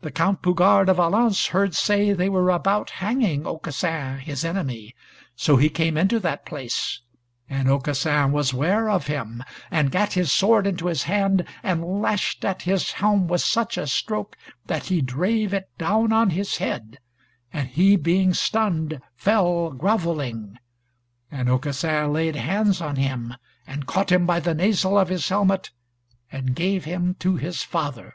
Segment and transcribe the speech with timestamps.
[0.00, 4.94] The Count Bougars de Valence heard say they were about hanging Aucassin, his enemy,
[5.36, 7.02] so he came into that place,
[7.50, 12.46] and Aucassin was ware of him, and gat his sword into his hand, and lashed
[12.46, 14.38] at his helm with such a stroke
[14.68, 16.96] that he drave it down on his head,
[17.52, 20.56] and he being stunned, fell grovelling.
[21.30, 23.34] And Aucassin laid hands on him,
[23.66, 25.70] and caught him by the nasal of his helmet,
[26.30, 28.14] and gave him to his father.